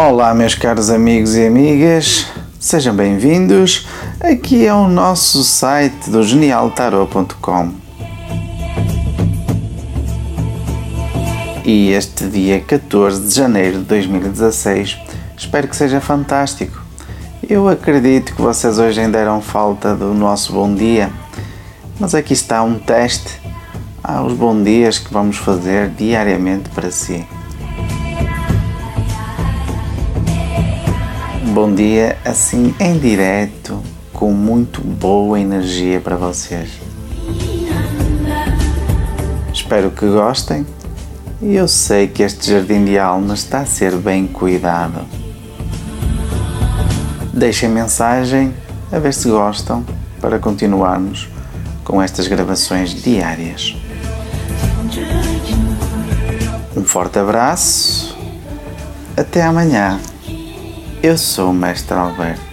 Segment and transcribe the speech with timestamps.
[0.00, 2.24] Olá, meus caros amigos e amigas,
[2.60, 3.84] sejam bem-vindos.
[4.20, 7.72] Aqui é o nosso site do genialtarot.com.
[11.64, 14.96] E este dia 14 de janeiro de 2016
[15.36, 16.80] espero que seja fantástico.
[17.42, 21.10] Eu acredito que vocês hoje ainda deram falta do nosso bom dia,
[21.98, 23.40] mas aqui está um teste
[24.00, 27.26] aos bons dias que vamos fazer diariamente para si.
[31.60, 36.70] Bom dia assim em direto, com muito boa energia para vocês.
[39.52, 40.64] Espero que gostem
[41.42, 45.04] e eu sei que este jardim de alma está a ser bem cuidado.
[47.34, 48.54] Deixem mensagem
[48.92, 49.84] a ver se gostam
[50.20, 51.28] para continuarmos
[51.82, 53.74] com estas gravações diárias.
[56.76, 58.16] Um forte abraço,
[59.16, 59.98] até amanhã.
[61.00, 62.47] Eu sou o Mestre Alberto.